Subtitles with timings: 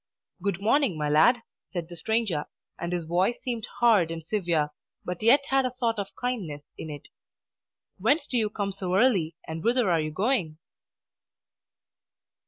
[0.41, 1.43] "Good morning, my lad,"
[1.73, 2.45] said the stranger;
[2.79, 4.71] and his voice seemed hard and severe,
[5.05, 7.09] but yet had a sort of kindness in it.
[7.99, 10.57] "Whence do you come so early, and whither are you going?"